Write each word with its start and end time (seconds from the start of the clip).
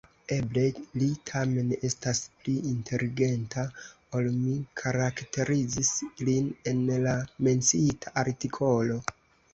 Eble 0.33 0.61
li 1.01 1.07
tamen 1.31 1.67
estas 1.89 2.21
pli 2.39 2.53
inteligenta, 2.69 3.65
ol 4.21 4.31
mi 4.39 4.55
karakterizis 4.83 5.93
lin 6.31 6.49
en 6.73 6.83
la 7.07 7.17
menciita 7.49 8.19
artikolo... 8.27 8.99